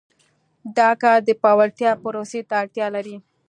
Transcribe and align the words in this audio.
دا 0.77 0.89
کار 1.01 1.19
د 1.25 1.29
پیاوړتیا 1.41 1.91
پروسې 2.03 2.41
ته 2.49 2.53
اړتیا 2.61 2.87
لري. 2.95 3.15